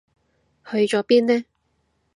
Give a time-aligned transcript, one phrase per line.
[0.65, 1.45] 去咗邊呢？